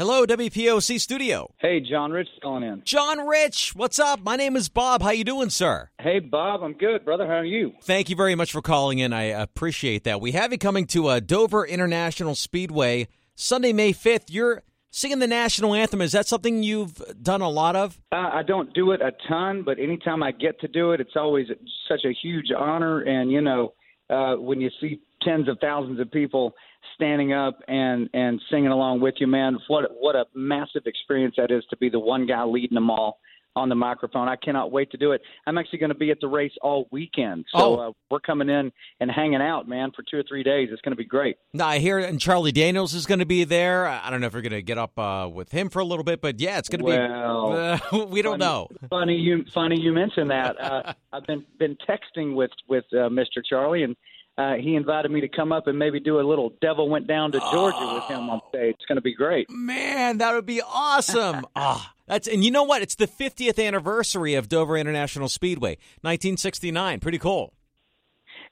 Hello, 0.00 0.24
WPOC 0.24 0.98
studio. 0.98 1.52
Hey, 1.58 1.78
John 1.78 2.10
Rich 2.10 2.28
calling 2.42 2.62
in. 2.62 2.80
John 2.86 3.26
Rich, 3.26 3.74
what's 3.76 3.98
up? 3.98 4.22
My 4.22 4.34
name 4.34 4.56
is 4.56 4.70
Bob. 4.70 5.02
How 5.02 5.10
you 5.10 5.24
doing, 5.24 5.50
sir? 5.50 5.90
Hey, 6.00 6.20
Bob. 6.20 6.62
I'm 6.62 6.72
good, 6.72 7.04
brother. 7.04 7.26
How 7.26 7.34
are 7.34 7.44
you? 7.44 7.74
Thank 7.82 8.08
you 8.08 8.16
very 8.16 8.34
much 8.34 8.50
for 8.50 8.62
calling 8.62 8.98
in. 8.98 9.12
I 9.12 9.24
appreciate 9.24 10.04
that. 10.04 10.22
We 10.22 10.32
have 10.32 10.52
you 10.52 10.58
coming 10.58 10.86
to 10.86 11.08
uh, 11.08 11.20
Dover 11.20 11.66
International 11.66 12.34
Speedway 12.34 13.08
Sunday, 13.34 13.74
May 13.74 13.92
5th. 13.92 14.28
You're 14.30 14.62
singing 14.90 15.18
the 15.18 15.26
national 15.26 15.74
anthem. 15.74 16.00
Is 16.00 16.12
that 16.12 16.26
something 16.26 16.62
you've 16.62 16.96
done 17.22 17.42
a 17.42 17.50
lot 17.50 17.76
of? 17.76 18.00
Uh, 18.10 18.30
I 18.32 18.42
don't 18.42 18.72
do 18.72 18.92
it 18.92 19.02
a 19.02 19.12
ton, 19.28 19.64
but 19.66 19.78
anytime 19.78 20.22
I 20.22 20.30
get 20.32 20.58
to 20.60 20.68
do 20.68 20.92
it, 20.92 21.02
it's 21.02 21.14
always 21.14 21.48
such 21.86 22.06
a 22.06 22.14
huge 22.22 22.46
honor. 22.58 23.00
And, 23.00 23.30
you 23.30 23.42
know, 23.42 23.74
uh, 24.10 24.36
when 24.36 24.60
you 24.60 24.70
see 24.80 25.00
tens 25.22 25.48
of 25.48 25.58
thousands 25.60 26.00
of 26.00 26.10
people 26.10 26.54
standing 26.94 27.32
up 27.32 27.58
and 27.68 28.08
and 28.14 28.40
singing 28.50 28.68
along 28.68 29.00
with 29.00 29.14
you, 29.18 29.26
man. 29.26 29.58
What 29.68 29.84
what 29.98 30.16
a 30.16 30.24
massive 30.34 30.82
experience 30.86 31.34
that 31.36 31.50
is 31.50 31.64
to 31.70 31.76
be 31.76 31.88
the 31.88 32.00
one 32.00 32.26
guy 32.26 32.44
leading 32.44 32.74
them 32.74 32.90
all 32.90 33.18
on 33.60 33.68
the 33.68 33.74
microphone. 33.74 34.28
I 34.28 34.36
cannot 34.36 34.72
wait 34.72 34.90
to 34.90 34.96
do 34.96 35.12
it. 35.12 35.20
I'm 35.46 35.56
actually 35.58 35.78
going 35.78 35.90
to 35.90 35.94
be 35.98 36.10
at 36.10 36.18
the 36.20 36.28
race 36.28 36.52
all 36.62 36.88
weekend, 36.90 37.44
so 37.54 37.58
Oh. 37.60 37.74
uh, 37.76 37.92
we're 38.10 38.20
coming 38.20 38.48
in 38.48 38.72
and 39.00 39.10
hanging 39.10 39.40
out, 39.42 39.68
man, 39.68 39.92
for 39.94 40.02
two 40.02 40.18
or 40.18 40.24
three 40.28 40.42
days. 40.42 40.68
It's 40.72 40.80
going 40.82 40.92
to 40.92 40.96
be 40.96 41.04
great. 41.04 41.36
Now, 41.52 41.68
I 41.68 41.78
hear 41.78 41.98
and 41.98 42.20
Charlie 42.20 42.52
Daniels 42.52 42.94
is 42.94 43.06
going 43.06 43.18
to 43.20 43.26
be 43.26 43.44
there. 43.44 43.86
I 43.86 44.10
don't 44.10 44.20
know 44.20 44.26
if 44.26 44.34
we're 44.34 44.40
going 44.42 44.52
to 44.52 44.62
get 44.62 44.78
up 44.78 44.98
uh, 44.98 45.28
with 45.32 45.52
him 45.52 45.68
for 45.68 45.78
a 45.80 45.84
little 45.84 46.04
bit, 46.04 46.20
but 46.20 46.40
yeah, 46.40 46.58
it's 46.58 46.68
going 46.68 46.80
to 46.80 46.84
Well, 46.86 47.76
be. 47.76 47.80
Uh, 48.00 48.04
we 48.06 48.22
don't 48.22 48.38
funny, 48.40 48.44
know. 48.44 48.68
Funny 48.88 49.14
you 49.16 49.44
funny 49.52 49.80
you 49.80 49.92
mentioned 49.92 50.30
that. 50.30 50.60
Uh, 50.60 50.92
I've 51.12 51.26
been 51.26 51.44
been 51.58 51.76
texting 51.88 52.34
with 52.34 52.50
with 52.68 52.84
uh, 52.92 53.08
Mr. 53.08 53.42
Charlie 53.48 53.82
and. 53.84 53.96
Uh, 54.38 54.54
he 54.54 54.74
invited 54.74 55.10
me 55.10 55.20
to 55.20 55.28
come 55.28 55.52
up 55.52 55.66
and 55.66 55.78
maybe 55.78 56.00
do 56.00 56.18
a 56.18 56.22
little 56.22 56.54
"Devil 56.62 56.88
Went 56.88 57.06
Down 57.06 57.32
to 57.32 57.40
Georgia" 57.52 57.92
with 57.94 58.04
him 58.04 58.30
on 58.30 58.40
stage. 58.48 58.74
It's 58.78 58.86
going 58.86 58.96
to 58.96 59.02
be 59.02 59.14
great. 59.14 59.50
Man, 59.50 60.18
that 60.18 60.32
would 60.34 60.46
be 60.46 60.62
awesome. 60.62 61.46
Ah, 61.56 61.92
that's 62.06 62.26
and 62.26 62.42
you 62.44 62.50
know 62.50 62.62
what? 62.62 62.80
It's 62.80 62.94
the 62.94 63.06
50th 63.06 63.64
anniversary 63.64 64.34
of 64.34 64.48
Dover 64.48 64.76
International 64.76 65.28
Speedway, 65.28 65.72
1969. 66.02 67.00
Pretty 67.00 67.18
cool. 67.18 67.52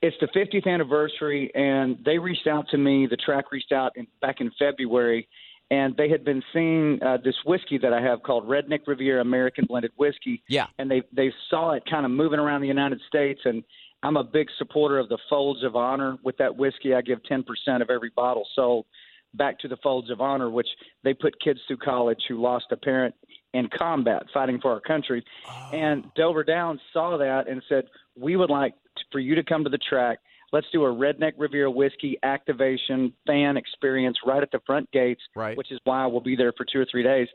It's 0.03 0.17
the 0.21 0.29
50th 0.29 0.67
anniversary, 0.67 1.51
and 1.55 1.99
they 2.05 2.19
reached 2.19 2.47
out 2.47 2.69
to 2.71 2.79
me. 2.79 3.07
The 3.11 3.17
track 3.17 3.51
reached 3.51 3.73
out 3.73 3.93
in, 3.97 4.07
back 4.21 4.37
in 4.41 4.53
February, 4.59 5.27
and 5.71 5.97
they 5.97 6.09
had 6.09 6.25
been 6.25 6.43
seeing 6.53 7.03
uh, 7.03 7.17
this 7.25 7.35
whiskey 7.45 7.79
that 7.79 7.93
I 7.93 8.01
have 8.01 8.23
called 8.23 8.47
Redneck 8.47 8.81
Riviera 8.87 9.21
American 9.21 9.65
Blended 9.67 9.91
Whiskey. 9.97 10.43
Yeah. 10.49 10.67
and 10.79 10.91
they 10.91 11.03
they 11.13 11.33
saw 11.51 11.73
it 11.73 11.83
kind 11.91 12.05
of 12.05 12.13
moving 12.13 12.39
around 12.39 12.61
the 12.61 12.69
United 12.69 13.01
States, 13.09 13.41
and 13.45 13.65
I'm 14.03 14.17
a 14.17 14.25
big 14.25 14.49
supporter 14.59 14.99
of 14.99 15.09
the 15.09 15.19
Folds 15.29 15.65
of 15.65 15.75
Honor. 15.77 16.17
With 16.23 16.37
that 16.39 16.57
whiskey, 16.57 16.95
I 16.95 17.01
give 17.01 17.19
10% 17.31 17.45
of 17.83 17.91
every 17.91 18.11
bottle 18.15 18.47
sold 18.55 18.87
back 19.35 19.59
to 19.61 19.69
the 19.69 19.77
Folds 19.79 20.11
of 20.11 20.21
Honor, 20.21 20.51
which 20.51 20.69
they 21.05 21.15
put 21.15 21.41
kids 21.41 21.61
through 21.67 21.79
college 21.79 22.21
who 22.29 22.41
lost 22.41 22.67
a 22.71 22.77
parent 22.77 23.15
in 23.55 23.69
combat 23.77 24.23
fighting 24.33 24.61
for 24.61 24.73
our 24.73 24.81
country. 24.81 25.25
And 25.73 26.05
Dover 26.15 26.45
Downs 26.45 26.81
saw 26.93 27.17
that 27.19 27.49
and 27.49 27.63
said, 27.69 27.89
"We 28.17 28.37
would 28.37 28.51
like 28.51 28.75
for 29.11 29.19
you 29.19 29.35
to 29.35 29.43
come 29.43 29.65
to 29.65 29.71
the 29.71 29.79
track. 29.79 30.19
Let's 30.53 30.71
do 30.71 30.85
a 30.85 30.89
Redneck 30.89 31.33
Riviera 31.37 31.71
whiskey 31.71 32.19
activation 32.23 33.13
fan 33.27 33.57
experience 33.57 34.19
right 34.25 34.43
at 34.43 34.51
the 34.51 34.61
front 34.61 34.91
gates, 34.93 35.23
Right. 35.35 35.57
which 35.57 35.71
is 35.71 35.79
why 35.85 36.07
we'll 36.07 36.21
be 36.21 36.37
there 36.37 36.53
for 36.53 36.65
two 36.65 36.81
or 36.81 36.87
three 36.87 37.03
days. 37.03 37.29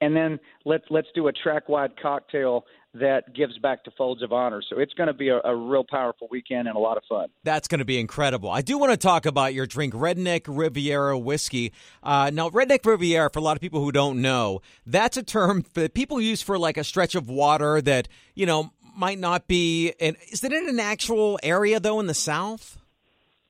And 0.00 0.14
then 0.16 0.38
let's 0.64 0.84
let's 0.90 1.08
do 1.14 1.28
a 1.28 1.32
track 1.32 1.68
wide 1.68 1.96
cocktail 2.00 2.64
that 2.94 3.32
gives 3.34 3.56
back 3.58 3.84
to 3.84 3.90
Folds 3.92 4.20
of 4.22 4.32
Honor. 4.32 4.62
So 4.68 4.78
it's 4.80 4.92
going 4.94 5.06
to 5.06 5.12
be 5.14 5.28
a, 5.28 5.40
a 5.44 5.54
real 5.54 5.84
powerful 5.88 6.26
weekend 6.30 6.66
and 6.66 6.76
a 6.76 6.80
lot 6.80 6.96
of 6.96 7.04
fun. 7.08 7.28
That's 7.44 7.68
going 7.68 7.78
to 7.78 7.84
be 7.84 8.00
incredible. 8.00 8.50
I 8.50 8.62
do 8.62 8.78
want 8.78 8.90
to 8.92 8.96
talk 8.96 9.26
about 9.26 9.54
your 9.54 9.66
drink, 9.66 9.94
Redneck 9.94 10.42
Riviera 10.48 11.16
whiskey. 11.18 11.72
Uh, 12.02 12.30
now, 12.34 12.50
Redneck 12.50 12.84
Riviera, 12.84 13.30
for 13.30 13.38
a 13.38 13.42
lot 13.42 13.56
of 13.56 13.60
people 13.60 13.80
who 13.84 13.92
don't 13.92 14.20
know, 14.20 14.60
that's 14.86 15.16
a 15.16 15.22
term 15.22 15.64
that 15.74 15.94
people 15.94 16.20
use 16.20 16.42
for 16.42 16.58
like 16.58 16.76
a 16.76 16.84
stretch 16.84 17.14
of 17.14 17.28
water 17.28 17.80
that 17.80 18.08
you 18.34 18.46
know 18.46 18.72
might 18.96 19.18
not 19.20 19.46
be. 19.46 19.92
And 20.00 20.16
is 20.32 20.42
it 20.42 20.52
in 20.52 20.68
an 20.68 20.80
actual 20.80 21.38
area 21.42 21.78
though 21.78 22.00
in 22.00 22.06
the 22.06 22.14
South? 22.14 22.76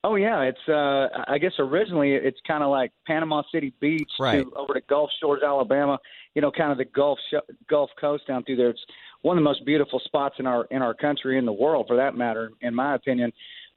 Oh 0.04 0.16
yeah, 0.16 0.42
it's 0.42 0.68
uh 0.68 1.08
I 1.28 1.38
guess 1.38 1.52
originally 1.58 2.12
it's 2.12 2.38
kind 2.46 2.62
of 2.62 2.70
like 2.70 2.92
Panama 3.06 3.42
City 3.52 3.72
Beach 3.80 4.10
Right. 4.18 4.44
to 4.44 4.52
over 4.54 4.74
to 4.74 4.80
Gulf 4.88 5.10
Shores, 5.20 5.42
Alabama. 5.42 5.98
You 6.34 6.40
know, 6.42 6.50
kind 6.52 6.70
of 6.70 6.78
the 6.78 6.84
Gulf 6.84 7.18
sh- 7.30 7.54
Gulf 7.68 7.90
Coast 8.00 8.26
down 8.28 8.44
through 8.44 8.56
there. 8.56 8.70
It's 8.70 8.80
one 9.22 9.36
of 9.36 9.42
the 9.42 9.48
most 9.48 9.64
beautiful 9.64 10.00
spots 10.04 10.36
in 10.38 10.46
our 10.46 10.64
in 10.70 10.82
our 10.82 10.94
country 10.94 11.38
in 11.38 11.44
the 11.46 11.52
world, 11.52 11.86
for 11.88 11.96
that 11.96 12.16
matter, 12.16 12.52
in 12.62 12.74
my 12.74 12.94
opinion. 12.94 13.32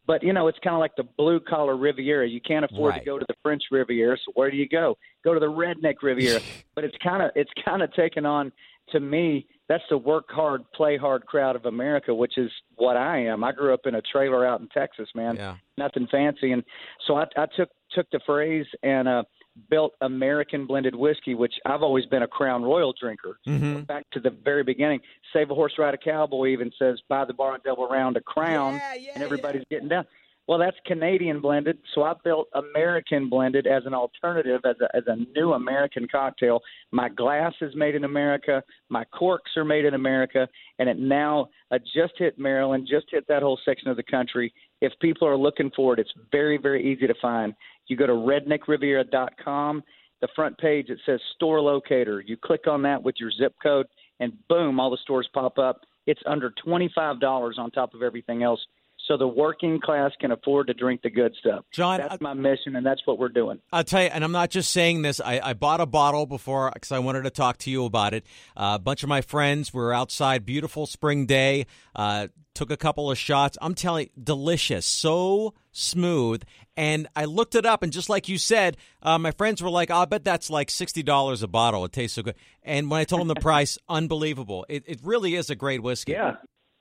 But 0.06 0.22
you 0.24 0.34
know, 0.34 0.48
it's 0.48 0.60
kind 0.64 0.74
of 0.76 0.80
like 0.80 0.96
the 0.98 1.04
blue 1.18 1.40
collar 1.40 1.78
Riviera. 1.78 2.28
You 2.28 2.42
can't 2.42 2.66
afford 2.66 2.92
Right. 2.92 3.00
to 3.00 3.06
go 3.06 3.18
to 3.20 3.26
the 3.28 3.36
French 3.42 3.64
Riviera, 3.72 4.18
so 4.26 4.32
where 4.36 4.52
do 4.52 4.58
you 4.58 4.68
go? 4.68 4.98
Go 5.24 5.34
to 5.34 5.40
the 5.40 5.46
redneck 5.52 5.96
Riviera. 6.02 6.42
but 6.76 6.84
it's 6.84 6.98
kind 7.04 7.22
of 7.24 7.32
it's 7.36 7.52
kind 7.64 7.82
of 7.82 7.94
taken 7.94 8.26
on 8.26 8.52
to 8.92 9.00
me. 9.00 9.46
That's 9.70 9.84
the 9.90 9.98
work 9.98 10.26
hard, 10.30 10.70
play 10.74 10.98
hard 10.98 11.26
crowd 11.26 11.56
of 11.56 11.66
America, 11.66 12.14
which 12.14 12.38
is 12.38 12.52
what 12.76 12.98
I 12.98 13.18
am. 13.20 13.44
I 13.44 13.54
grew 13.54 13.74
up 13.74 13.82
in 13.86 13.96
a 13.96 14.02
trailer 14.02 14.46
out 14.46 14.60
in 14.60 14.68
Texas, 14.70 15.08
man 15.16 15.38
Yeah. 15.38 15.56
nothing 15.78 16.06
fancy. 16.08 16.52
And 16.52 16.64
so 17.08 17.16
I, 17.16 17.26
I 17.38 17.46
took 17.56 17.70
took 17.92 18.10
the 18.12 18.20
phrase 18.26 18.66
and 18.82 19.08
uh, 19.08 19.24
built 19.70 19.94
American 20.02 20.66
blended 20.66 20.96
whiskey, 20.96 21.36
which 21.36 21.54
I've 21.66 21.84
always 21.84 22.06
been 22.06 22.24
a 22.24 22.28
Crown 22.28 22.64
Royal 22.64 22.94
drinker. 23.00 23.38
Mhm. 23.48 23.86
Back 23.86 24.10
to 24.12 24.20
the 24.20 24.32
very 24.32 24.64
beginning, 24.64 25.02
save 25.32 25.52
a 25.52 25.54
horse, 25.54 25.78
ride 25.78 25.94
a 25.94 25.98
cowboy. 25.98 26.48
Even 26.48 26.72
says 26.78 27.00
buy 27.08 27.26
the 27.26 27.34
bar 27.34 27.54
and 27.54 27.64
double 27.64 27.88
round 27.88 28.18
a 28.18 28.22
crown, 28.22 28.76
Yeah, 28.76 28.94
yeah, 28.96 29.12
and 29.16 29.24
everybody's 29.24 29.64
getting 29.70 29.88
down. 29.90 30.06
Well, 30.46 30.60
that's 30.60 30.76
Canadian 30.86 31.40
blended. 31.40 31.78
So 31.96 32.04
I 32.04 32.14
built 32.22 32.50
American 32.54 33.30
blended 33.30 33.66
as 33.66 33.84
an 33.86 33.94
alternative, 33.94 34.60
as 34.66 34.76
a, 34.82 34.96
as 34.96 35.04
a 35.08 35.16
new 35.38 35.54
American 35.54 36.06
cocktail. 36.12 36.60
My 36.92 37.08
glass 37.08 37.54
is 37.62 37.74
made 37.76 37.96
in 37.96 38.04
America. 38.04 38.62
My 38.90 39.06
corks 39.06 39.52
are 39.56 39.64
made 39.64 39.86
in 39.86 39.94
America. 39.94 40.48
And 40.80 40.90
it 40.90 41.00
now 41.00 41.48
uh, 41.72 41.78
just 41.96 42.14
hit 42.18 42.38
Maryland, 42.38 42.88
just 42.90 43.06
hit 43.10 43.26
that 43.30 43.42
whole 43.42 43.58
section 43.64 43.88
of 43.88 43.96
the 43.96 44.04
country. 44.04 44.54
If 44.82 44.92
people 45.00 45.28
are 45.28 45.38
looking 45.38 45.72
for 45.74 45.94
it, 45.94 46.00
it's 46.00 46.14
very, 46.30 46.58
very 46.58 46.92
easy 46.92 47.08
to 47.08 47.16
find. 47.22 47.54
You 47.88 47.96
go 47.96 48.08
to 48.08 48.14
redneckriviera.com. 48.14 49.84
The 50.20 50.28
front 50.36 50.58
page, 50.58 50.90
it 50.90 51.00
says 51.06 51.20
store 51.36 51.60
locator. 51.60 52.22
You 52.26 52.38
click 52.38 52.68
on 52.68 52.82
that 52.84 53.02
with 53.02 53.16
your 53.20 53.30
zip 53.30 53.56
code, 53.62 53.88
and 54.22 54.32
boom, 54.48 54.80
all 54.80 54.90
the 54.90 54.98
stores 55.04 55.28
pop 55.34 55.58
up. 55.58 55.82
It's 56.06 56.22
under 56.26 56.54
$25 56.66 57.58
on 57.58 57.72
top 57.72 57.94
of 57.94 58.02
everything 58.02 58.42
else 58.42 58.60
so 59.08 59.18
the 59.18 59.28
working 59.28 59.80
class 59.82 60.12
can 60.20 60.32
afford 60.32 60.68
to 60.68 60.74
drink 60.74 61.02
the 61.02 61.10
good 61.10 61.34
stuff. 61.40 61.66
John, 61.72 62.00
that's 62.00 62.14
I- 62.14 62.18
my 62.22 62.34
mission, 62.34 62.76
and 62.76 62.86
that's 62.86 63.02
what 63.06 63.18
we're 63.20 63.30
doing. 63.30 63.60
I'll 63.72 63.84
tell 63.84 64.02
you, 64.02 64.10
and 64.10 64.24
I'm 64.24 64.32
not 64.32 64.50
just 64.50 64.72
saying 64.72 65.02
this. 65.02 65.20
I, 65.20 65.40
I 65.44 65.54
bought 65.54 65.82
a 65.82 65.86
bottle 65.86 66.26
before 66.26 66.72
because 66.74 66.92
I 66.92 67.00
wanted 67.00 67.24
to 67.24 67.30
talk 67.30 67.58
to 67.60 67.70
you 67.72 67.86
about 67.86 68.14
it. 68.14 68.26
Uh, 68.56 68.74
a 68.76 68.80
bunch 68.80 69.04
of 69.04 69.10
my 69.10 69.22
friends 69.22 69.74
were 69.74 69.94
outside, 69.94 70.46
beautiful 70.46 70.86
spring 70.86 71.26
day. 71.26 71.66
Uh, 71.96 72.28
took 72.54 72.70
a 72.72 72.78
couple 72.78 73.10
of 73.10 73.18
shots. 73.18 73.58
I'm 73.62 73.74
telling 73.76 74.10
you, 74.16 74.24
delicious, 74.24 74.86
so 74.86 75.54
smooth. 75.72 76.44
And 76.78 77.08
I 77.16 77.26
looked 77.26 77.56
it 77.56 77.66
up, 77.66 77.84
and 77.84 77.92
just 77.92 78.10
like 78.10 78.30
you 78.30 78.38
said, 78.38 78.78
uh, 79.02 79.18
my 79.20 79.32
friends 79.32 79.62
were 79.62 79.70
like, 79.70 79.92
"I 79.92 80.06
bet 80.06 80.24
that's 80.24 80.50
like 80.50 80.72
sixty 80.72 81.04
dollars 81.04 81.44
a 81.44 81.48
bottle. 81.48 81.86
It 81.86 81.92
tastes 81.92 82.16
so 82.16 82.24
good." 82.24 82.36
And 82.64 82.90
when 82.90 83.00
I 83.00 83.04
told 83.04 83.22
them 83.22 83.28
the 83.28 83.36
price, 83.42 83.78
unbelievable. 83.90 84.66
It, 84.70 84.84
it 84.88 85.00
really 85.04 85.36
is 85.36 85.50
a 85.50 85.56
great 85.56 85.84
whiskey. 85.84 86.14
Yeah. 86.14 86.36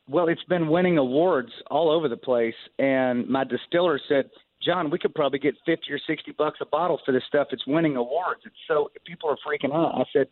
Well, 0.08 0.28
it's 0.28 0.44
been 0.44 0.68
winning 0.68 0.98
awards 0.98 1.50
all 1.70 1.90
over 1.90 2.08
the 2.08 2.16
place, 2.16 2.54
and 2.78 3.28
my 3.28 3.44
distiller 3.44 4.00
said, 4.08 4.30
"John, 4.60 4.90
we 4.90 4.98
could 4.98 5.14
probably 5.14 5.38
get 5.38 5.54
fifty 5.64 5.92
or 5.92 5.98
sixty 6.06 6.32
bucks 6.32 6.58
a 6.60 6.66
bottle 6.66 7.00
for 7.04 7.12
this 7.12 7.24
stuff. 7.28 7.48
It's 7.50 7.66
winning 7.66 7.96
awards. 7.96 8.42
It's 8.44 8.56
so 8.66 8.90
people 9.06 9.30
are 9.30 9.36
freaking 9.46 9.72
out." 9.72 9.94
I 9.94 10.04
said, 10.12 10.28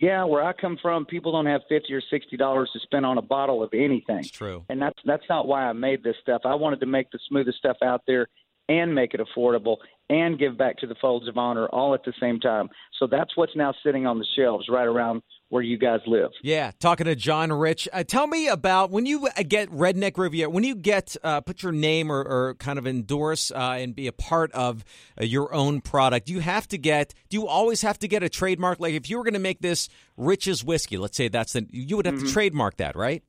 "Yeah, 0.00 0.24
where 0.24 0.42
I 0.42 0.52
come 0.52 0.76
from, 0.82 1.06
people 1.06 1.32
don't 1.32 1.46
have 1.46 1.62
fifty 1.68 1.94
or 1.94 2.00
sixty 2.10 2.36
dollars 2.36 2.70
to 2.72 2.80
spend 2.80 3.06
on 3.06 3.18
a 3.18 3.22
bottle 3.22 3.62
of 3.62 3.70
anything." 3.72 4.18
It's 4.18 4.30
true. 4.30 4.64
and 4.68 4.82
that's 4.82 4.98
that's 5.04 5.28
not 5.28 5.46
why 5.46 5.68
I 5.68 5.72
made 5.72 6.02
this 6.02 6.16
stuff. 6.20 6.42
I 6.44 6.54
wanted 6.56 6.80
to 6.80 6.86
make 6.86 7.10
the 7.10 7.20
smoothest 7.28 7.58
stuff 7.58 7.76
out 7.82 8.02
there, 8.06 8.26
and 8.68 8.94
make 8.94 9.14
it 9.14 9.20
affordable 9.20 9.76
and 10.10 10.38
give 10.38 10.58
back 10.58 10.76
to 10.78 10.86
the 10.86 10.94
Folds 11.00 11.28
of 11.28 11.38
Honor 11.38 11.66
all 11.68 11.94
at 11.94 12.04
the 12.04 12.12
same 12.20 12.38
time. 12.40 12.68
So 12.98 13.06
that's 13.06 13.36
what's 13.36 13.56
now 13.56 13.72
sitting 13.82 14.06
on 14.06 14.18
the 14.18 14.26
shelves 14.36 14.68
right 14.68 14.86
around 14.86 15.22
where 15.52 15.62
you 15.62 15.76
guys 15.76 16.00
live. 16.06 16.30
Yeah, 16.42 16.70
talking 16.80 17.04
to 17.04 17.14
John 17.14 17.52
Rich. 17.52 17.86
Uh, 17.92 18.04
tell 18.04 18.26
me 18.26 18.48
about 18.48 18.90
when 18.90 19.04
you 19.04 19.26
uh, 19.26 19.42
get 19.46 19.70
Redneck 19.70 20.16
Riviera, 20.16 20.48
when 20.48 20.64
you 20.64 20.74
get 20.74 21.14
uh, 21.22 21.42
put 21.42 21.62
your 21.62 21.72
name 21.72 22.10
or, 22.10 22.20
or 22.22 22.54
kind 22.54 22.78
of 22.78 22.86
endorse 22.86 23.50
uh, 23.50 23.76
and 23.78 23.94
be 23.94 24.06
a 24.06 24.12
part 24.12 24.50
of 24.52 24.82
uh, 25.20 25.24
your 25.24 25.52
own 25.52 25.82
product. 25.82 26.30
You 26.30 26.40
have 26.40 26.66
to 26.68 26.78
get? 26.78 27.12
Do 27.28 27.36
you 27.36 27.46
always 27.46 27.82
have 27.82 27.98
to 27.98 28.08
get 28.08 28.22
a 28.22 28.30
trademark? 28.30 28.80
Like 28.80 28.94
if 28.94 29.10
you 29.10 29.18
were 29.18 29.24
going 29.24 29.34
to 29.34 29.40
make 29.40 29.60
this 29.60 29.90
Rich's 30.16 30.64
whiskey, 30.64 30.96
let's 30.96 31.18
say 31.18 31.28
that's 31.28 31.52
the 31.52 31.66
you 31.70 31.96
would 31.96 32.06
have 32.06 32.14
Mm-hmm. 32.14 32.26
to 32.26 32.32
trademark 32.32 32.76
that, 32.78 32.96
right? 32.96 33.22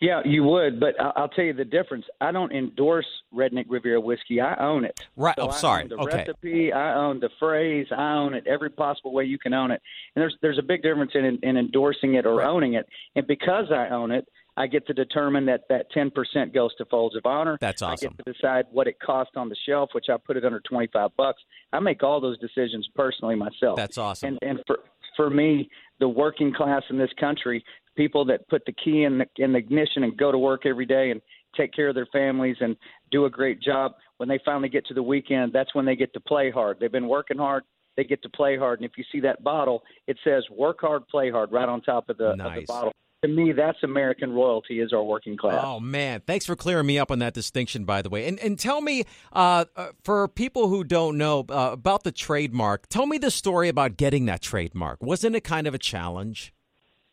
Yeah, 0.00 0.22
you 0.24 0.44
would, 0.44 0.80
but 0.80 1.00
I- 1.00 1.12
I'll 1.16 1.28
tell 1.28 1.44
you 1.44 1.52
the 1.52 1.64
difference. 1.64 2.04
I 2.20 2.32
don't 2.32 2.52
endorse 2.52 3.06
Redneck 3.34 3.66
Riviera 3.68 4.00
whiskey. 4.00 4.40
I 4.40 4.54
own 4.64 4.84
it. 4.84 4.98
Right. 5.16 5.34
So 5.36 5.44
oh, 5.44 5.48
I 5.48 5.52
sorry. 5.52 5.82
own 5.84 5.88
the 5.88 5.96
Okay. 5.96 6.16
recipe. 6.18 6.72
I 6.72 6.94
own 6.94 7.20
the 7.20 7.30
phrase. 7.38 7.86
I 7.90 8.14
own 8.14 8.34
it 8.34 8.46
every 8.46 8.70
possible 8.70 9.12
way 9.12 9.24
you 9.24 9.38
can 9.38 9.54
own 9.54 9.70
it. 9.70 9.80
And 10.14 10.22
there's 10.22 10.36
there's 10.42 10.58
a 10.58 10.62
big 10.62 10.82
difference 10.82 11.12
in 11.14 11.24
in 11.42 11.56
endorsing 11.56 12.14
it 12.14 12.26
or 12.26 12.36
Right. 12.36 12.48
owning 12.48 12.74
it. 12.74 12.86
And 13.16 13.26
because 13.26 13.70
I 13.70 13.88
own 13.88 14.10
it, 14.10 14.26
I 14.56 14.68
get 14.68 14.86
to 14.86 14.94
determine 14.94 15.46
that 15.46 15.66
that 15.68 15.90
10% 15.90 16.52
goes 16.54 16.72
to 16.76 16.84
Folds 16.84 17.16
of 17.16 17.26
Honor. 17.26 17.58
That's 17.60 17.82
awesome. 17.82 18.12
I 18.12 18.16
get 18.16 18.24
to 18.24 18.32
decide 18.32 18.66
what 18.70 18.86
it 18.86 19.00
costs 19.00 19.32
on 19.36 19.48
the 19.48 19.56
shelf, 19.66 19.90
which 19.94 20.08
I 20.08 20.16
put 20.16 20.36
it 20.36 20.44
under 20.44 20.60
25 20.60 21.10
bucks. 21.16 21.42
I 21.72 21.80
make 21.80 22.04
all 22.04 22.20
those 22.20 22.38
decisions 22.38 22.88
personally 22.94 23.34
myself. 23.34 23.76
That's 23.76 23.98
awesome. 23.98 24.28
And 24.28 24.38
and 24.42 24.62
for 24.66 24.80
for 25.16 25.30
me, 25.30 25.68
the 26.00 26.08
working 26.08 26.52
class 26.52 26.82
in 26.90 26.98
this 26.98 27.12
country, 27.20 27.64
people 27.96 28.24
that 28.26 28.48
put 28.48 28.64
the 28.66 28.72
key 28.72 29.04
in 29.04 29.18
the 29.18 29.26
in 29.36 29.52
the 29.52 29.58
ignition 29.58 30.04
and 30.04 30.16
go 30.16 30.32
to 30.32 30.38
work 30.38 30.66
every 30.66 30.86
day 30.86 31.10
and 31.10 31.20
take 31.56 31.72
care 31.72 31.88
of 31.88 31.94
their 31.94 32.08
families 32.12 32.56
and 32.60 32.76
do 33.10 33.24
a 33.24 33.30
great 33.30 33.60
job. 33.60 33.92
When 34.18 34.28
they 34.28 34.40
finally 34.44 34.68
get 34.68 34.86
to 34.86 34.94
the 34.94 35.02
weekend, 35.02 35.52
that's 35.52 35.74
when 35.74 35.84
they 35.84 35.96
get 35.96 36.12
to 36.14 36.20
play 36.20 36.50
hard. 36.50 36.78
They've 36.80 36.92
been 36.92 37.08
working 37.08 37.38
hard. 37.38 37.64
They 37.96 38.04
get 38.04 38.22
to 38.22 38.28
play 38.28 38.56
hard. 38.56 38.80
And 38.80 38.88
if 38.88 38.92
you 38.96 39.04
see 39.12 39.20
that 39.20 39.42
bottle, 39.44 39.82
it 40.06 40.18
says 40.24 40.44
"Work 40.50 40.78
hard, 40.80 41.06
play 41.08 41.30
hard" 41.30 41.52
right 41.52 41.68
on 41.68 41.80
top 41.80 42.08
of 42.08 42.18
the, 42.18 42.30
of 42.30 42.38
the 42.38 42.64
bottle. 42.66 42.92
To 43.24 43.28
me, 43.28 43.52
that's 43.52 43.78
American 43.82 44.32
royalty. 44.32 44.80
Is 44.80 44.92
our 44.92 45.02
working 45.02 45.36
class. 45.36 45.62
Oh 45.64 45.80
man, 45.80 46.22
thanks 46.26 46.44
for 46.44 46.56
clearing 46.56 46.86
me 46.86 46.98
up 46.98 47.10
on 47.10 47.20
that 47.20 47.34
distinction, 47.34 47.84
by 47.84 48.02
the 48.02 48.10
way. 48.10 48.26
And 48.26 48.38
and 48.40 48.58
tell 48.58 48.80
me, 48.80 49.04
uh, 49.32 49.64
uh, 49.76 49.88
for 50.02 50.28
people 50.28 50.68
who 50.68 50.84
don't 50.84 51.16
know 51.16 51.44
uh, 51.48 51.70
about 51.72 52.04
the 52.04 52.12
trademark, 52.12 52.88
tell 52.88 53.06
me 53.06 53.18
the 53.18 53.30
story 53.30 53.68
about 53.68 53.96
getting 53.96 54.26
that 54.26 54.42
trademark. 54.42 55.02
Wasn't 55.02 55.34
it 55.34 55.42
kind 55.42 55.66
of 55.66 55.74
a 55.74 55.78
challenge? 55.78 56.53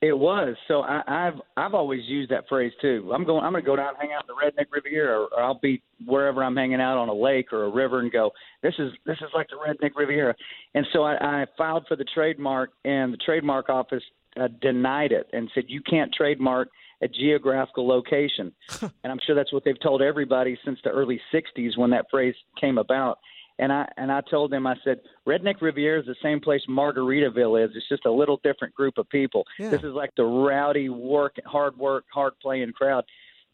It 0.01 0.18
was. 0.18 0.56
So 0.68 0.81
I, 0.81 1.03
I've 1.07 1.39
I've 1.56 1.74
always 1.75 2.01
used 2.07 2.31
that 2.31 2.45
phrase 2.50 2.71
too. 2.81 3.12
I'm 3.13 3.24
going. 3.24 3.45
I'm 3.45 3.51
going 3.51 3.63
to 3.63 3.68
go 3.68 3.75
down 3.75 3.89
and 3.89 3.98
hang 4.00 4.09
out 4.13 4.24
in 4.27 4.36
the 4.36 4.62
Redneck 4.62 4.65
Riviera, 4.71 5.15
or, 5.15 5.27
or 5.27 5.44
I'll 5.44 5.59
be 5.59 5.83
wherever 6.07 6.44
I'm 6.44 6.56
hanging 6.56 6.81
out 6.81 6.98
on 6.98 7.07
a 7.07 7.13
lake 7.13 7.53
or 7.53 7.65
a 7.65 7.69
river, 7.69 8.00
and 8.00 8.12
go. 8.12 8.31
This 8.63 8.74
is 8.80 8.92
this 9.06 9.18
is 9.18 9.30
like 9.36 9.48
the 9.50 9.57
Redneck 9.57 9.92
Riviera. 9.95 10.33
And 10.74 10.88
so 10.92 11.03
I, 11.03 11.44
I 11.44 11.45
filed 11.56 11.86
for 11.88 11.95
the 11.95 12.06
trademark, 12.15 12.71
and 12.83 13.13
the 13.13 13.18
trademark 13.18 13.69
office 13.69 14.01
uh, 14.39 14.48
denied 14.59 15.12
it 15.12 15.27
and 15.33 15.51
said 15.53 15.65
you 15.68 15.81
can't 15.88 16.12
trademark 16.12 16.69
a 17.03 17.07
geographical 17.07 17.88
location. 17.88 18.51
and 18.81 18.92
I'm 19.03 19.19
sure 19.24 19.36
that's 19.36 19.53
what 19.53 19.63
they've 19.63 19.80
told 19.81 20.01
everybody 20.01 20.57
since 20.65 20.80
the 20.83 20.89
early 20.89 21.21
'60s 21.31 21.77
when 21.77 21.92
that 21.92 22.07
phrase 22.09 22.36
came 22.59 22.80
about. 22.80 23.19
And 23.62 23.72
I 23.72 23.88
and 23.96 24.12
I 24.12 24.22
told 24.22 24.52
them 24.52 24.66
I 24.66 24.75
said 24.84 25.00
Redneck 25.28 25.62
Riviera 25.62 26.00
is 26.00 26.08
the 26.08 26.16
same 26.22 26.42
place 26.42 26.62
Margaritaville 26.68 27.63
is. 27.63 27.72
It's 27.75 27.88
just 27.88 28.06
a 28.06 28.12
little 28.12 28.40
different 28.44 28.74
group 28.74 28.98
of 28.98 29.08
people. 29.10 29.46
Yeah. 29.60 29.69
This 29.69 29.84
is 29.84 29.94
like 29.94 30.10
the 30.18 30.24
rowdy, 30.24 30.90
work, 30.90 31.36
hard 31.46 31.78
work, 31.78 32.06
hard 32.12 32.34
playing 32.42 32.74
crowd. 32.74 33.06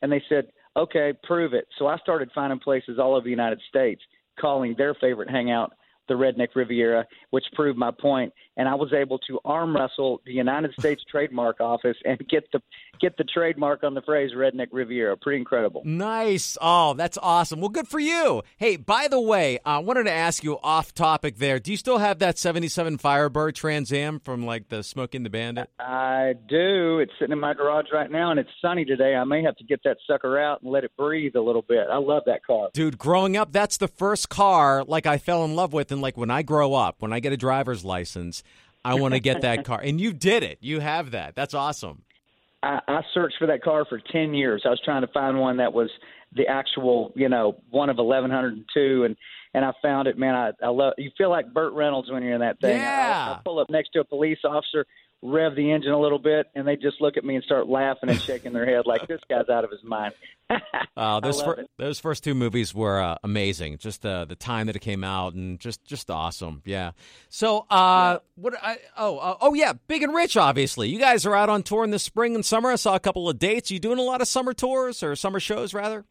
And 0.01 0.09
they 0.11 0.23
said, 0.29 0.45
okay, 0.77 1.13
prove 1.23 1.53
it. 1.53 1.67
So 1.77 1.87
I 1.87 1.97
started 1.97 2.29
finding 2.33 2.59
places 2.59 2.99
all 2.99 3.15
over 3.15 3.25
the 3.25 3.29
United 3.29 3.59
States 3.67 4.01
calling 4.39 4.75
their 4.77 4.93
favorite 4.93 5.29
hangout 5.29 5.73
the 6.07 6.13
Redneck 6.15 6.49
Riviera, 6.55 7.05
which 7.29 7.45
proved 7.53 7.77
my 7.77 7.91
point. 7.91 8.33
And 8.55 8.67
I 8.67 8.73
was 8.73 8.91
able 8.91 9.19
to 9.19 9.39
arm 9.45 9.75
wrestle 9.75 10.21
the 10.25 10.33
United 10.33 10.73
States 10.79 11.03
Trademark 11.11 11.61
Office 11.61 11.97
and 12.05 12.17
get 12.27 12.51
the 12.51 12.59
get 12.99 13.15
the 13.17 13.23
trademark 13.23 13.83
on 13.83 13.93
the 13.93 14.01
phrase 14.01 14.31
Redneck 14.35 14.69
Riviera. 14.71 15.15
Pretty 15.15 15.37
incredible. 15.37 15.83
Nice. 15.85 16.57
Oh, 16.59 16.93
that's 16.95 17.17
awesome. 17.21 17.59
Well, 17.59 17.69
good 17.69 17.87
for 17.87 17.99
you. 17.99 18.41
Hey, 18.57 18.75
by 18.77 19.07
the 19.07 19.21
way, 19.21 19.59
I 19.63 19.77
wanted 19.77 20.05
to 20.05 20.11
ask 20.11 20.43
you 20.43 20.57
off 20.63 20.93
topic 20.93 21.37
there. 21.37 21.59
Do 21.59 21.69
you 21.69 21.77
still 21.77 21.99
have 21.99 22.19
that 22.19 22.39
77 22.39 22.97
Firebird 22.97 23.53
Trans 23.55 23.93
Am 23.93 24.19
from 24.19 24.45
like 24.45 24.69
the 24.69 24.81
Smokey 24.83 25.17
and 25.17 25.25
the 25.25 25.29
Bandit? 25.29 25.69
I 25.79 26.33
do. 26.47 26.99
It's 26.99 27.11
sitting 27.19 27.33
in 27.33 27.39
my 27.39 27.53
garage 27.53 27.87
right 27.93 28.09
now, 28.09 28.31
and 28.31 28.39
it's 28.39 28.49
sunny 28.59 28.85
today. 28.85 29.15
I 29.15 29.23
may 29.23 29.43
have 29.43 29.55
to 29.57 29.63
get 29.63 29.81
that 29.83 29.97
sucker 30.07 30.39
out 30.39 30.63
and 30.63 30.71
let 30.71 30.83
it 30.83 30.91
breathe 30.97 31.35
a 31.35 31.41
little 31.41 31.61
bit. 31.61 31.87
I 31.91 31.97
love 31.97 32.23
that 32.25 32.43
car. 32.45 32.69
Dude, 32.73 32.97
growing 32.97 33.37
up, 33.37 33.51
that's 33.51 33.77
the 33.77 33.87
first 33.87 34.29
car 34.29 34.83
like 34.83 35.05
I 35.05 35.17
fell 35.17 35.45
in 35.45 35.55
love 35.55 35.73
with. 35.73 35.91
And 35.97 36.03
like 36.03 36.15
when 36.15 36.29
I 36.29 36.43
grow 36.43 36.75
up, 36.75 36.97
when 36.99 37.11
I 37.11 37.19
get 37.19 37.33
a 37.33 37.37
driver's 37.37 37.83
license, 37.83 38.43
I 38.85 38.93
want 38.93 39.15
to 39.15 39.19
get 39.19 39.41
that 39.41 39.65
car. 39.65 39.81
And 39.83 39.99
you 39.99 40.13
did 40.13 40.43
it. 40.43 40.59
You 40.61 40.79
have 40.79 41.11
that. 41.11 41.35
That's 41.35 41.55
awesome. 41.55 42.03
I, 42.61 42.79
I 42.87 43.01
searched 43.15 43.35
for 43.39 43.47
that 43.47 43.63
car 43.63 43.83
for 43.85 43.99
ten 44.11 44.35
years. 44.35 44.61
I 44.65 44.69
was 44.69 44.81
trying 44.85 45.01
to 45.01 45.07
find 45.07 45.39
one 45.39 45.57
that 45.57 45.73
was 45.73 45.89
the 46.35 46.47
actual, 46.47 47.13
you 47.15 47.29
know, 47.29 47.57
one 47.71 47.89
of 47.89 47.97
eleven 47.97 48.29
hundred 48.29 48.53
and 48.53 48.65
two, 48.73 49.05
and 49.05 49.15
and 49.55 49.65
I 49.65 49.71
found 49.81 50.07
it. 50.07 50.19
Man, 50.19 50.35
I, 50.35 50.51
I 50.63 50.69
love. 50.69 50.93
You 50.99 51.09
feel 51.17 51.31
like 51.31 51.51
Burt 51.51 51.73
Reynolds 51.73 52.11
when 52.11 52.21
you're 52.21 52.35
in 52.35 52.41
that 52.41 52.59
thing. 52.59 52.77
Yeah. 52.77 53.27
I, 53.29 53.33
I 53.33 53.41
pull 53.43 53.59
up 53.59 53.69
next 53.71 53.89
to 53.93 54.01
a 54.01 54.03
police 54.03 54.39
officer, 54.43 54.85
rev 55.21 55.55
the 55.55 55.71
engine 55.71 55.91
a 55.91 55.99
little 55.99 56.19
bit, 56.19 56.47
and 56.55 56.67
they 56.67 56.75
just 56.75 57.01
look 57.01 57.17
at 57.17 57.25
me 57.25 57.35
and 57.35 57.43
start 57.43 57.67
laughing 57.67 58.09
and 58.09 58.21
shaking 58.21 58.53
their 58.53 58.65
head 58.65 58.85
like 58.85 59.07
this 59.07 59.21
guy's 59.29 59.49
out 59.49 59.63
of 59.63 59.71
his 59.71 59.83
mind. 59.83 60.13
Uh, 60.95 61.19
those 61.19 61.39
fir- 61.43 61.65
those 61.77 61.99
first 61.99 62.23
two 62.23 62.33
movies 62.33 62.73
were 62.73 62.99
uh, 62.99 63.17
amazing. 63.23 63.77
Just 63.77 64.03
uh, 64.03 64.25
the 64.25 64.35
time 64.35 64.65
that 64.65 64.75
it 64.75 64.79
came 64.79 65.03
out 65.03 65.35
and 65.35 65.59
just 65.59 65.83
just 65.85 66.09
awesome. 66.09 66.63
Yeah. 66.65 66.93
So 67.29 67.67
uh, 67.69 68.17
what? 68.33 68.55
I, 68.63 68.77
oh 68.97 69.19
uh, 69.19 69.37
oh 69.41 69.53
yeah, 69.53 69.73
Big 69.87 70.01
and 70.01 70.15
Rich. 70.15 70.37
Obviously, 70.37 70.89
you 70.89 70.97
guys 70.97 71.25
are 71.27 71.35
out 71.35 71.49
on 71.49 71.61
tour 71.61 71.83
in 71.83 71.91
the 71.91 71.99
spring 71.99 72.33
and 72.33 72.43
summer. 72.43 72.71
I 72.71 72.75
saw 72.77 72.95
a 72.95 72.99
couple 72.99 73.29
of 73.29 73.37
dates. 73.37 73.69
You 73.69 73.77
doing 73.77 73.99
a 73.99 74.03
lot 74.03 74.21
of 74.21 74.27
summer 74.27 74.53
tours 74.53 75.03
or 75.03 75.15
summer 75.15 75.39
shows 75.39 75.73
rather? 75.75 76.05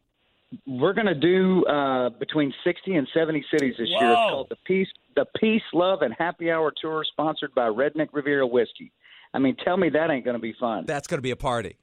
We're 0.65 0.93
going 0.93 1.07
to 1.07 1.15
do 1.15 1.65
uh, 1.65 2.09
between 2.09 2.53
60 2.63 2.95
and 2.95 3.07
70 3.13 3.45
cities 3.51 3.75
this 3.77 3.89
year. 3.89 4.11
It's 4.11 4.29
called 4.29 4.47
the 4.49 4.55
Peace, 4.65 4.87
the 5.17 5.25
Peace, 5.39 5.63
Love, 5.73 6.03
and 6.03 6.13
Happy 6.17 6.51
Hour 6.51 6.71
Tour, 6.79 7.03
sponsored 7.11 7.53
by 7.53 7.67
Redneck 7.67 8.09
Riviera 8.13 8.47
Whiskey. 8.47 8.93
I 9.33 9.39
mean, 9.39 9.57
tell 9.65 9.75
me 9.75 9.89
that 9.89 10.11
ain't 10.11 10.23
going 10.23 10.35
to 10.37 10.41
be 10.41 10.53
fun. 10.57 10.85
That's 10.85 11.07
going 11.07 11.17
to 11.17 11.23
be 11.23 11.31
a 11.31 11.35
party. 11.35 11.75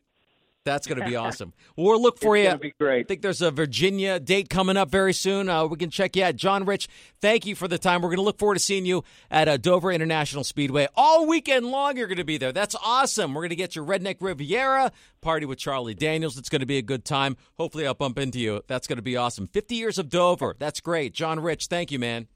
That's 0.65 0.87
going 0.87 1.01
to 1.01 1.07
be 1.07 1.17
awesome. 1.17 1.53
Well, 1.77 2.01
look 2.01 2.19
for 2.21 2.37
it's 2.37 2.53
you. 2.53 2.59
be 2.59 2.75
great. 2.79 3.01
I 3.01 3.09
think 3.09 3.23
there's 3.23 3.43
a 3.43 3.51
Virginia 3.51 4.19
date 4.21 4.49
coming 4.49 4.77
up 4.77 4.89
very 4.89 5.13
soon. 5.13 5.49
Uh, 5.49 5.67
we 5.67 5.77
can 5.77 5.91
check 5.91 6.15
you 6.17 6.25
out. 6.25 6.37
John 6.37 6.65
Rich, 6.65 6.89
thank 7.21 7.45
you 7.45 7.57
for 7.57 7.67
the 7.67 7.77
time. 7.77 8.03
We're 8.03 8.09
going 8.09 8.19
to 8.19 8.23
look 8.23 8.39
forward 8.39 8.55
to 8.55 8.61
seeing 8.61 8.87
you 8.87 9.03
at 9.33 9.49
uh, 9.49 9.57
Dover 9.57 9.91
International 9.91 10.45
Speedway 10.45 10.87
all 10.97 11.27
weekend 11.27 11.67
long. 11.67 11.97
You're 11.97 12.07
going 12.07 12.17
to 12.19 12.25
be 12.25 12.39
there. 12.39 12.53
That's 12.53 12.77
awesome. 12.85 13.35
We're 13.35 13.43
going 13.43 13.51
to 13.51 13.57
get 13.57 13.75
your 13.75 13.85
Redneck 13.85 14.17
Riviera 14.21 14.93
party 15.21 15.45
with 15.45 15.59
Charlie 15.59 15.95
Daniels. 15.95 16.39
It's 16.39 16.49
going 16.49 16.61
to 16.61 16.67
be 16.67 16.79
a 16.79 16.83
good 16.83 17.05
time. 17.05 17.37
Hopefully, 17.59 17.85
I'll 17.87 17.95
bump 17.95 18.17
into 18.17 18.39
you. 18.39 18.63
That's 18.69 18.87
going 18.87 18.99
to 18.99 19.03
be 19.03 19.17
awesome. 19.17 19.49
50 19.49 19.75
years 19.75 19.99
of 19.99 20.09
Dover. 20.09 20.55
That's 20.59 20.81
great. 20.81 21.13
John 21.13 21.41
Rich, 21.41 21.67
thank 21.67 21.91
you, 21.91 21.99
man. 21.99 22.29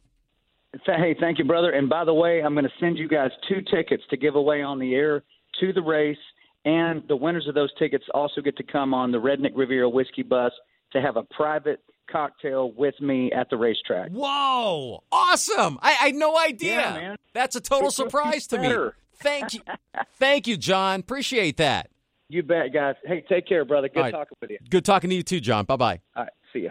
Hey, 0.84 1.16
thank 1.18 1.38
you, 1.38 1.44
brother. 1.44 1.70
And 1.70 1.88
by 1.88 2.04
the 2.04 2.14
way, 2.14 2.40
I'm 2.40 2.54
going 2.54 2.64
to 2.64 2.72
send 2.80 2.98
you 2.98 3.08
guys 3.08 3.30
two 3.48 3.62
tickets 3.74 4.02
to 4.10 4.16
give 4.16 4.34
away 4.34 4.62
on 4.62 4.78
the 4.78 4.94
air 4.94 5.22
to 5.60 5.72
the 5.72 5.82
race. 5.82 6.18
And 6.64 7.02
the 7.08 7.16
winners 7.16 7.46
of 7.48 7.54
those 7.54 7.70
tickets 7.78 8.04
also 8.12 8.40
get 8.40 8.56
to 8.58 8.62
come 8.62 8.92
on 8.92 9.10
the 9.10 9.18
Redneck 9.18 9.52
Riviera 9.54 9.88
Whiskey 9.88 10.22
Bus 10.22 10.52
to 10.92 11.00
have 11.00 11.16
a 11.16 11.22
private 11.22 11.80
cocktail 12.10 12.72
with 12.72 13.00
me 13.00 13.30
at 13.32 13.48
the 13.50 13.56
racetrack. 13.56 14.10
Whoa! 14.10 15.02
Awesome! 15.12 15.78
I, 15.80 15.90
I 15.90 16.06
had 16.06 16.14
no 16.14 16.38
idea. 16.38 16.80
Yeah, 16.80 16.92
man. 16.92 17.16
That's 17.32 17.56
a 17.56 17.60
total 17.60 17.88
It 17.88 17.90
just 17.90 17.96
surprise 17.96 18.46
to 18.48 18.58
me. 18.58 18.90
Thank 19.14 19.54
you, 19.54 19.60
thank 20.16 20.46
you, 20.46 20.56
John. 20.56 21.00
Appreciate 21.00 21.58
that. 21.58 21.90
You 22.28 22.42
bet, 22.42 22.72
guys. 22.72 22.94
Hey, 23.04 23.24
take 23.28 23.46
care, 23.46 23.64
brother. 23.64 23.88
Good 23.88 24.00
right. 24.00 24.10
talking 24.10 24.36
with 24.40 24.50
you. 24.50 24.58
Good 24.68 24.84
talking 24.84 25.10
to 25.10 25.16
you 25.16 25.22
too, 25.22 25.40
John. 25.40 25.64
Bye 25.64 25.76
bye. 25.76 26.00
All 26.16 26.24
right, 26.24 26.32
see 26.52 26.60
ya. 26.60 26.70